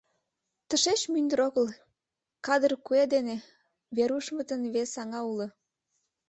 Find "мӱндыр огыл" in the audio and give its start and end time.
1.13-1.67